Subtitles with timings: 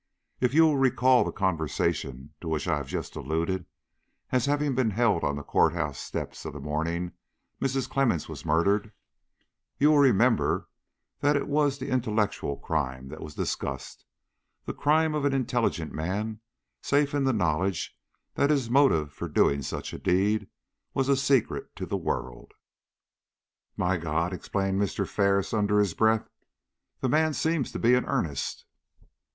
[0.39, 3.67] If you will recall the conversation to which I have just alluded
[4.31, 7.11] as having been held on the court house steps on the morning
[7.61, 7.87] Mrs.
[7.87, 8.91] Clemmens was murdered,
[9.77, 10.67] you will remember
[11.19, 14.03] that it was the intellectual crime that was discussed
[14.65, 16.39] the crime of an intelligent man,
[16.81, 17.95] safe in the knowledge
[18.33, 20.47] that his motive for doing such a deed
[20.95, 22.55] was a secret to the world."
[23.77, 25.07] "My God!" exclaimed Mr.
[25.07, 26.27] Ferris, under his breath,
[27.01, 28.65] "the man seems to be in earnest!"